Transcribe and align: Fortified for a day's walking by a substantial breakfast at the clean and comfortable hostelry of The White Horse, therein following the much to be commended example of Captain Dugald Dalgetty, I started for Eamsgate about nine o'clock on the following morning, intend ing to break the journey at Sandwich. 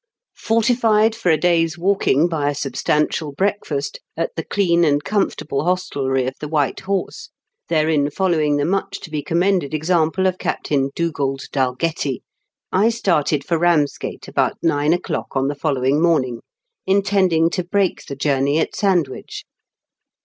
Fortified 0.39 1.13
for 1.13 1.29
a 1.29 1.37
day's 1.37 1.77
walking 1.77 2.27
by 2.27 2.49
a 2.49 2.55
substantial 2.55 3.31
breakfast 3.33 3.99
at 4.17 4.31
the 4.35 4.43
clean 4.43 4.83
and 4.83 5.03
comfortable 5.03 5.63
hostelry 5.63 6.25
of 6.25 6.33
The 6.39 6.47
White 6.47 6.79
Horse, 6.79 7.29
therein 7.69 8.09
following 8.09 8.57
the 8.57 8.65
much 8.65 8.99
to 9.01 9.11
be 9.11 9.21
commended 9.21 9.75
example 9.75 10.25
of 10.25 10.39
Captain 10.39 10.89
Dugald 10.95 11.41
Dalgetty, 11.51 12.23
I 12.71 12.89
started 12.89 13.45
for 13.45 13.59
Eamsgate 13.59 14.27
about 14.27 14.57
nine 14.63 14.91
o'clock 14.91 15.27
on 15.35 15.49
the 15.49 15.53
following 15.55 16.01
morning, 16.01 16.41
intend 16.87 17.31
ing 17.31 17.51
to 17.51 17.63
break 17.63 18.03
the 18.07 18.15
journey 18.15 18.57
at 18.57 18.75
Sandwich. 18.75 19.43